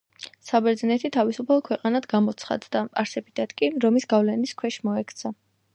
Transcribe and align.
საბერძნეთი 0.51 1.11
„თავისუფალ“ 1.17 1.61
ქვეყანად 1.67 2.09
გამოცხადდა, 2.15 2.83
არსებითად 3.03 3.57
კი 3.61 3.73
რომის 3.87 4.13
გავლენის 4.17 4.61
ქვეშ 4.63 4.85
მოექცა. 4.89 5.39